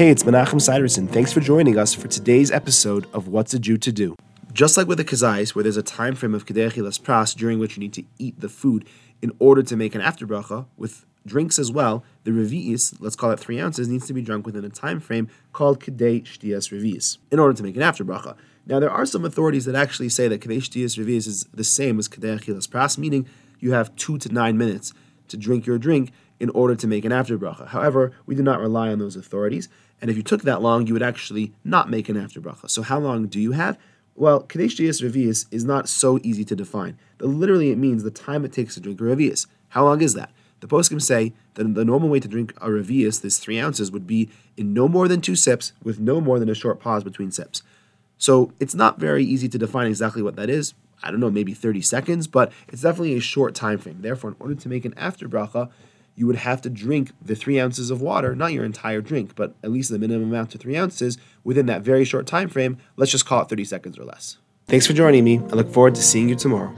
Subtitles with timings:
[0.00, 1.06] Hey, it's Menachem Siderson.
[1.06, 4.16] Thanks for joining us for today's episode of What's a Jew to Do.
[4.50, 7.58] Just like with the kazais, where there's a time frame of kedei achilas pras during
[7.58, 8.86] which you need to eat the food
[9.20, 13.30] in order to make an after bracha, with drinks as well, the revi'is, let's call
[13.30, 17.18] it three ounces, needs to be drunk within a time frame called kedei shtias revi'is,
[17.30, 18.36] in order to make an after bracha.
[18.64, 21.98] Now, there are some authorities that actually say that kedei shtias revi'is is the same
[21.98, 23.28] as kedei achilas pras, meaning
[23.58, 24.94] you have two to nine minutes
[25.30, 27.68] to drink your drink in order to make an after bracha.
[27.68, 29.68] However, we do not rely on those authorities,
[30.00, 32.70] and if you took that long, you would actually not make an after bracha.
[32.70, 33.78] So how long do you have?
[34.14, 36.98] Well, Kedei Shtias Revi'is is not so easy to define.
[37.20, 39.46] Literally, it means the time it takes to drink a Revi'is.
[39.68, 40.30] How long is that?
[40.60, 44.06] The poskim say that the normal way to drink a Revius, this three ounces, would
[44.06, 47.30] be in no more than two sips, with no more than a short pause between
[47.30, 47.62] sips.
[48.18, 50.74] So it's not very easy to define exactly what that is.
[51.02, 53.98] I don't know, maybe 30 seconds, but it's definitely a short time frame.
[54.00, 55.70] Therefore, in order to make an after bracha,
[56.14, 59.54] you would have to drink the three ounces of water, not your entire drink, but
[59.62, 62.78] at least the minimum amount to three ounces within that very short time frame.
[62.96, 64.38] Let's just call it 30 seconds or less.
[64.66, 65.38] Thanks for joining me.
[65.38, 66.72] I look forward to seeing you tomorrow.